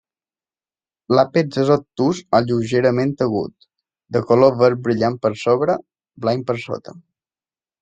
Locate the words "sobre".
5.45-5.79